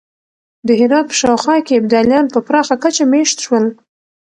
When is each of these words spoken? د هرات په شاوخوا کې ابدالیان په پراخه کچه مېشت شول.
د 0.67 0.69
هرات 0.79 1.05
په 1.09 1.15
شاوخوا 1.19 1.57
کې 1.65 1.79
ابدالیان 1.79 2.25
په 2.33 2.39
پراخه 2.47 2.75
کچه 2.83 3.03
مېشت 3.13 3.37
شول. 3.45 3.65